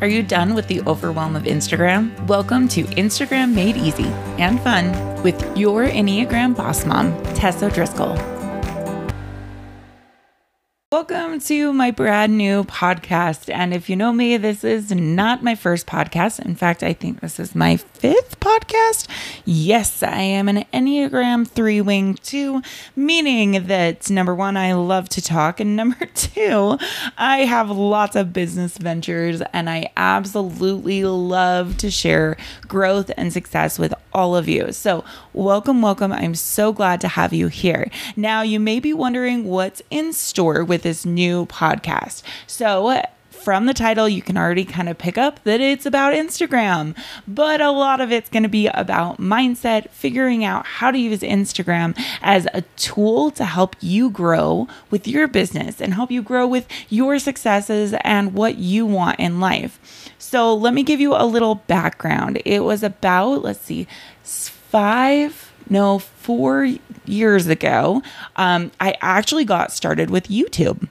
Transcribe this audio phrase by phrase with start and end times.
[0.00, 2.26] Are you done with the overwhelm of Instagram?
[2.26, 4.06] Welcome to Instagram Made Easy
[4.38, 8.33] and Fun with your Enneagram boss mom, Tessa O'Driscoll.
[10.94, 13.52] Welcome to my brand new podcast.
[13.52, 16.38] And if you know me, this is not my first podcast.
[16.38, 19.08] In fact, I think this is my fifth podcast.
[19.44, 22.62] Yes, I am an Enneagram 3 Wing 2,
[22.94, 25.58] meaning that number one, I love to talk.
[25.58, 26.78] And number two,
[27.18, 32.36] I have lots of business ventures and I absolutely love to share
[32.68, 34.70] growth and success with all of you.
[34.70, 36.12] So, welcome, welcome.
[36.12, 37.90] I'm so glad to have you here.
[38.14, 42.22] Now, you may be wondering what's in store with this new podcast.
[42.46, 46.96] So, from the title, you can already kind of pick up that it's about Instagram,
[47.28, 51.20] but a lot of it's going to be about mindset, figuring out how to use
[51.20, 56.46] Instagram as a tool to help you grow with your business and help you grow
[56.46, 60.10] with your successes and what you want in life.
[60.18, 62.40] So, let me give you a little background.
[62.44, 63.86] It was about, let's see,
[64.22, 66.68] five no, four
[67.06, 68.02] years ago,
[68.36, 70.88] um, I actually got started with YouTube.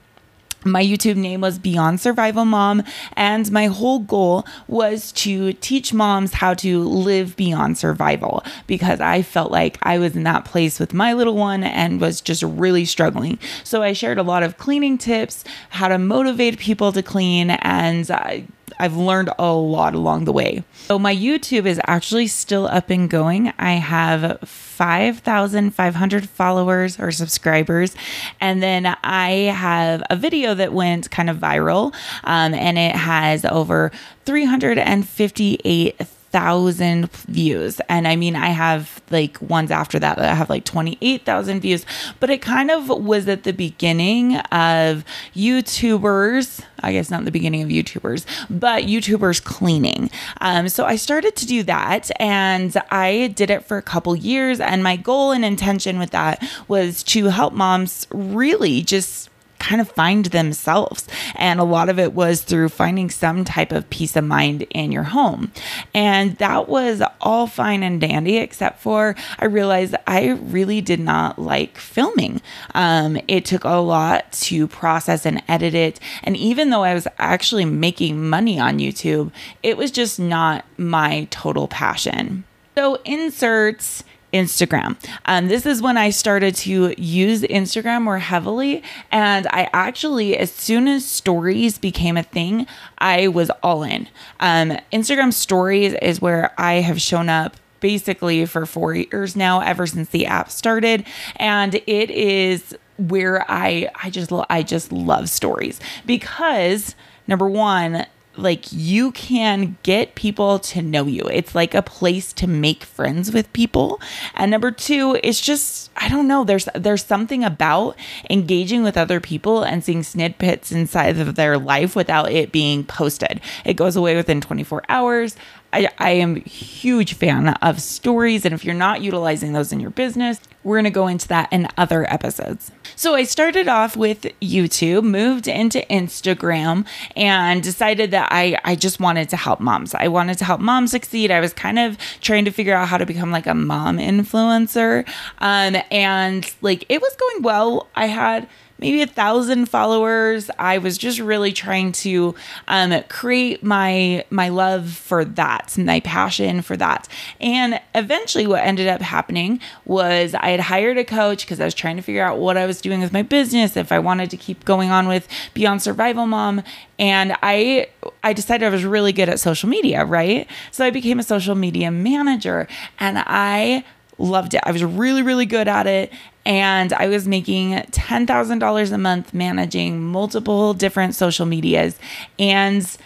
[0.66, 2.82] My YouTube name was Beyond Survival Mom,
[3.18, 9.20] and my whole goal was to teach moms how to live beyond survival because I
[9.20, 12.86] felt like I was in that place with my little one and was just really
[12.86, 13.38] struggling.
[13.62, 18.10] So I shared a lot of cleaning tips, how to motivate people to clean, and
[18.10, 18.46] I
[18.78, 20.64] I've learned a lot along the way.
[20.86, 23.52] So my YouTube is actually still up and going.
[23.58, 27.94] I have 5,500 followers or subscribers.
[28.40, 31.94] And then I have a video that went kind of viral
[32.24, 33.92] um, and it has over
[34.24, 36.00] 358
[36.34, 37.80] thousand views.
[37.88, 41.86] And I mean, I have like ones after that that have like 28,000 views,
[42.18, 45.04] but it kind of was at the beginning of
[45.36, 46.64] YouTubers.
[46.80, 50.10] I guess not the beginning of YouTubers, but YouTubers cleaning.
[50.40, 54.58] Um, so I started to do that and I did it for a couple years.
[54.58, 59.30] And my goal and intention with that was to help moms really just
[59.64, 61.08] kind of find themselves.
[61.34, 64.92] And a lot of it was through finding some type of peace of mind in
[64.92, 65.52] your home.
[65.94, 71.38] And that was all fine and dandy, except for I realized I really did not
[71.38, 72.42] like filming.
[72.74, 75.98] Um, it took a lot to process and edit it.
[76.22, 79.32] And even though I was actually making money on YouTube,
[79.62, 82.44] it was just not my total passion.
[82.76, 84.02] So, inserts
[84.34, 84.96] Instagram.
[85.26, 88.82] Um, this is when I started to use Instagram more heavily.
[89.12, 92.66] And I actually, as soon as stories became a thing,
[92.98, 94.08] I was all in.
[94.40, 99.86] Um, Instagram stories is where I have shown up basically for four years now, ever
[99.86, 101.06] since the app started.
[101.36, 106.94] And it is where I I just I just love stories because
[107.26, 108.06] number one
[108.36, 111.22] like you can get people to know you.
[111.22, 114.00] It's like a place to make friends with people.
[114.34, 117.96] And number 2, it's just I don't know, there's there's something about
[118.28, 123.40] engaging with other people and seeing snippets inside of their life without it being posted.
[123.64, 125.36] It goes away within 24 hours.
[125.74, 128.44] I, I am a huge fan of stories.
[128.44, 131.52] And if you're not utilizing those in your business, we're going to go into that
[131.52, 132.70] in other episodes.
[132.94, 136.86] So I started off with YouTube, moved into Instagram,
[137.16, 139.94] and decided that I, I just wanted to help moms.
[139.94, 141.32] I wanted to help moms succeed.
[141.32, 145.06] I was kind of trying to figure out how to become like a mom influencer.
[145.38, 147.88] Um, and like it was going well.
[147.96, 148.48] I had
[148.78, 150.50] maybe a thousand followers.
[150.58, 152.34] I was just really trying to
[152.68, 157.08] um, create my my love for that, my passion for that.
[157.40, 161.74] And eventually, what ended up happening was I had hired a coach because I was
[161.74, 164.36] trying to figure out what I was doing with my business, if I wanted to
[164.36, 166.62] keep going on with Beyond Survival Mom.
[166.98, 167.88] And I
[168.22, 170.48] I decided I was really good at social media, right?
[170.70, 172.68] So I became a social media manager,
[172.98, 173.84] and I
[174.18, 174.60] loved it.
[174.64, 176.12] I was really, really good at it
[176.46, 181.98] and I was making $10,000 a month managing multiple different social medias.
[182.38, 182.96] And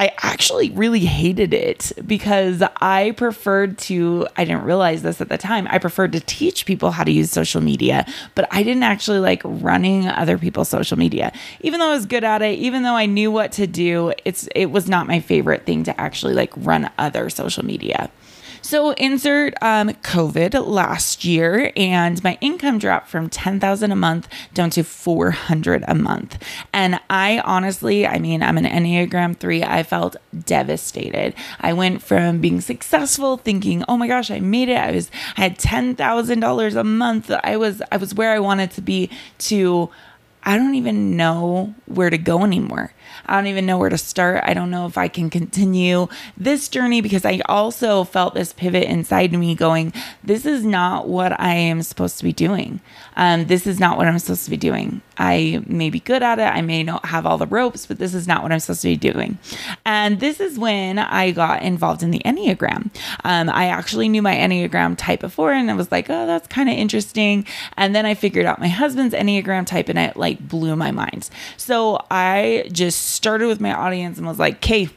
[0.00, 5.36] I actually really hated it because I preferred to, I didn't realize this at the
[5.36, 9.18] time, I preferred to teach people how to use social media, but I didn't actually
[9.18, 11.34] like running other people's social media.
[11.60, 14.48] Even though I was good at it, even though I knew what to do, it's
[14.54, 18.10] it was not my favorite thing to actually like run other social media.
[18.62, 24.28] So insert um, COVID last year, and my income dropped from ten thousand a month
[24.54, 26.42] down to four hundred a month.
[26.72, 29.62] And I honestly, I mean, I'm an Enneagram three.
[29.62, 31.34] I felt devastated.
[31.60, 34.78] I went from being successful, thinking, "Oh my gosh, I made it.
[34.78, 37.30] I was, I had ten thousand dollars a month.
[37.30, 39.90] I was, I was where I wanted to be." To
[40.42, 42.92] I don't even know where to go anymore.
[43.26, 44.42] I don't even know where to start.
[44.46, 48.84] I don't know if I can continue this journey because I also felt this pivot
[48.84, 49.92] inside me going,
[50.24, 52.80] this is not what I am supposed to be doing.
[53.16, 55.02] Um, this is not what I'm supposed to be doing.
[55.20, 56.44] I may be good at it.
[56.44, 58.88] I may not have all the ropes, but this is not what I'm supposed to
[58.88, 59.38] be doing.
[59.84, 62.88] And this is when I got involved in the Enneagram.
[63.22, 66.70] Um, I actually knew my Enneagram type before and I was like, oh, that's kind
[66.70, 67.46] of interesting.
[67.76, 71.28] And then I figured out my husband's Enneagram type and it like blew my mind.
[71.58, 74.88] So I just started with my audience and was like, okay,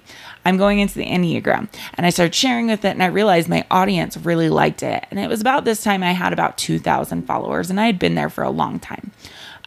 [0.45, 1.67] I'm going into the Enneagram.
[1.95, 5.05] And I started sharing with it, and I realized my audience really liked it.
[5.09, 8.15] And it was about this time I had about 2,000 followers, and I had been
[8.15, 9.11] there for a long time.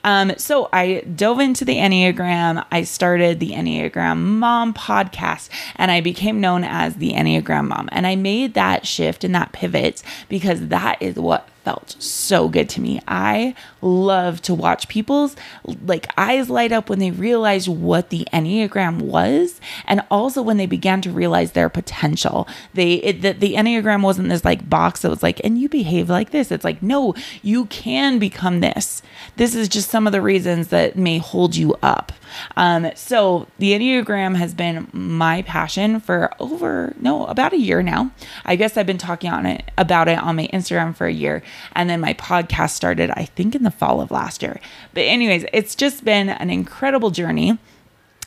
[0.07, 2.65] Um, so I dove into the Enneagram.
[2.71, 7.89] I started the Enneagram Mom podcast and I became known as the Enneagram Mom.
[7.91, 12.69] And I made that shift and that pivot because that is what felt so good
[12.69, 13.01] to me.
[13.09, 15.35] I love to watch people's
[15.65, 20.67] like eyes light up when they realized what the Enneagram was and also when they
[20.67, 22.47] began to realize their potential.
[22.75, 26.09] They it, the, the Enneagram wasn't this like box that was like and you behave
[26.09, 26.53] like this.
[26.53, 29.03] It's like no, you can become this.
[29.35, 32.13] This is just some of the reasons that may hold you up.
[32.57, 38.13] Um, so the Enneagram has been my passion for over no about a year now.
[38.45, 41.43] I guess I've been talking on it about it on my Instagram for a year,
[41.73, 44.61] and then my podcast started, I think, in the fall of last year.
[44.95, 47.59] But, anyways, it's just been an incredible journey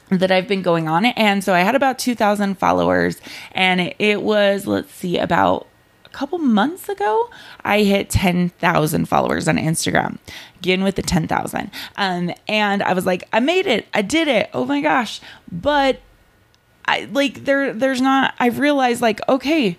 [0.10, 1.06] that I've been going on.
[1.06, 3.22] And so I had about 2,000 followers,
[3.52, 5.68] and it was, let's see, about
[6.06, 7.30] a couple months ago,
[7.64, 10.18] I hit 10,000 followers on Instagram.
[10.58, 11.72] Again with the 10,000.
[11.98, 13.88] Um, and I was like, I made it.
[13.94, 14.50] I did it.
[14.54, 15.22] Oh my gosh.
[15.52, 16.02] But
[16.86, 19.78] I like there there's not I realized like, okay,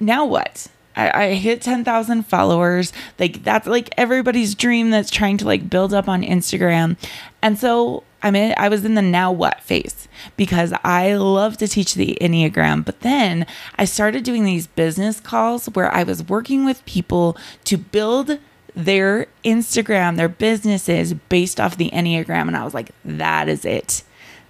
[0.00, 0.68] now what?
[0.98, 2.92] I, I hit 10,000 followers.
[3.18, 6.96] Like that's like everybody's dream that's trying to like build up on Instagram.
[7.40, 11.68] And so I mean, I was in the now what phase because I love to
[11.68, 12.84] teach the Enneagram.
[12.84, 13.46] But then
[13.76, 18.38] I started doing these business calls where I was working with people to build
[18.74, 22.48] their Instagram, their businesses based off the Enneagram.
[22.48, 24.02] And I was like, that is it.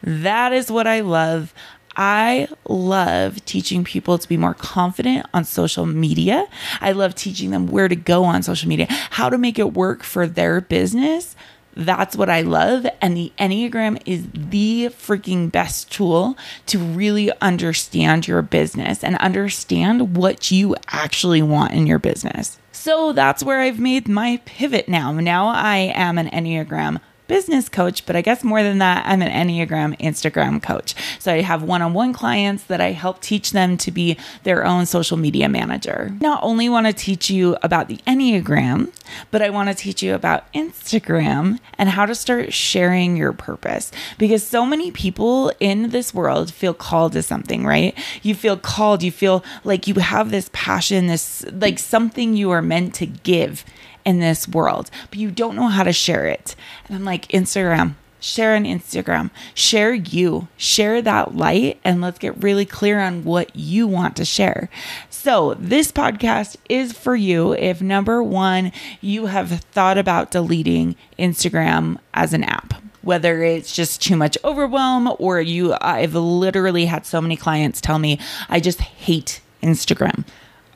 [0.03, 1.53] That is what I love.
[1.99, 6.47] I love teaching people to be more confident on social media.
[6.81, 10.05] I love teaching them where to go on social media, how to make it work
[10.05, 11.35] for their business.
[11.75, 12.87] That's what I love.
[13.01, 16.37] And the Enneagram is the freaking best tool
[16.67, 22.59] to really understand your business and understand what you actually want in your business.
[22.73, 25.13] So that's where I've made my pivot now.
[25.13, 29.31] Now I am an Enneagram business coach, but I guess more than that, I'm an
[29.31, 30.95] Enneagram Instagram coach.
[31.21, 34.65] So I have one on one clients that I help teach them to be their
[34.65, 36.13] own social media manager.
[36.21, 38.93] Not only want to teach you about the Enneagram,
[39.31, 43.93] but I want to teach you about Instagram and how to start sharing your purpose
[44.19, 47.97] because so many people in this world feel called to something, right?
[48.23, 52.63] You feel called, you feel like you have this passion, this like something you are
[52.63, 53.65] meant to give
[54.09, 56.57] in this world, but you don't know how to share it.
[56.87, 62.43] And I'm like, Instagram, share on Instagram, share you, share that light, and let's get
[62.43, 64.71] really clear on what you want to share.
[65.11, 68.73] So, this podcast is for you if number one,
[69.03, 72.83] you have thought about deleting Instagram as an app.
[73.03, 77.99] Whether it's just too much overwhelm or you, I've literally had so many clients tell
[77.99, 80.25] me, I just hate Instagram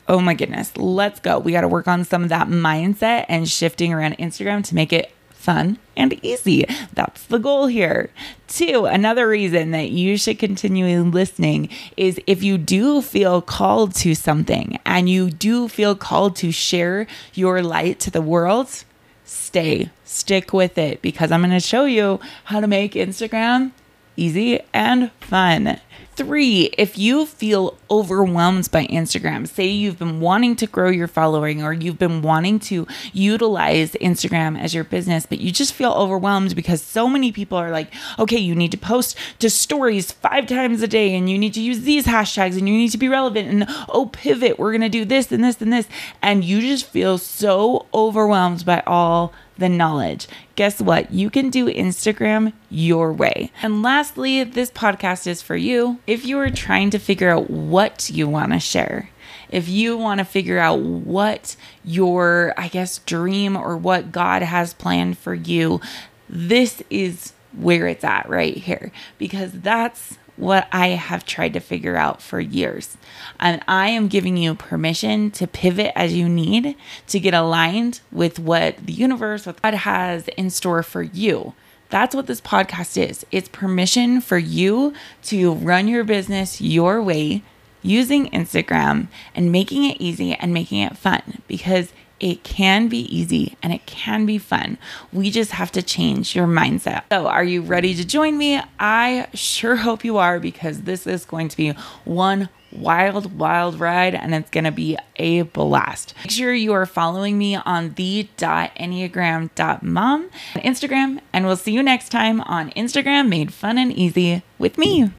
[0.07, 1.39] oh my goodness, let's go.
[1.39, 4.93] We got to work on some of that mindset and shifting around Instagram to make
[4.93, 5.11] it
[5.43, 6.65] fun and easy.
[6.93, 8.09] That's the goal here.
[8.47, 14.15] Two, another reason that you should continue listening is if you do feel called to
[14.15, 18.85] something and you do feel called to share your light to the world,
[19.25, 23.71] stay, stick with it because I'm going to show you how to make Instagram
[24.15, 25.79] easy and fun.
[26.15, 31.63] Three, if you feel overwhelmed by Instagram, say you've been wanting to grow your following
[31.63, 36.55] or you've been wanting to utilize Instagram as your business, but you just feel overwhelmed
[36.55, 40.83] because so many people are like, okay, you need to post to stories five times
[40.83, 43.49] a day and you need to use these hashtags and you need to be relevant
[43.49, 45.87] and oh, pivot, we're going to do this and this and this.
[46.21, 50.27] And you just feel so overwhelmed by all the knowledge.
[50.55, 51.11] Guess what?
[51.13, 53.51] You can do Instagram your way.
[53.61, 58.09] And lastly, this podcast is for you if you are trying to figure out what
[58.09, 59.09] you want to share.
[59.49, 61.55] If you want to figure out what
[61.85, 65.79] your, I guess, dream or what God has planned for you,
[66.27, 71.95] this is where it's at right here because that's what I have tried to figure
[71.95, 72.97] out for years.
[73.39, 76.75] And I am giving you permission to pivot as you need
[77.07, 81.53] to get aligned with what the universe, what God has in store for you.
[81.89, 83.25] That's what this podcast is.
[83.31, 84.93] It's permission for you
[85.25, 87.43] to run your business your way
[87.83, 93.55] using Instagram and making it easy and making it fun because it can be easy
[93.61, 94.77] and it can be fun.
[95.11, 97.03] We just have to change your mindset.
[97.11, 98.61] So, are you ready to join me?
[98.79, 101.71] I sure hope you are because this is going to be
[102.05, 106.13] one wild, wild ride and it's going to be a blast.
[106.23, 112.09] Make sure you are following me on the.enneagram.mom on Instagram, and we'll see you next
[112.09, 115.11] time on Instagram Made Fun and Easy with me.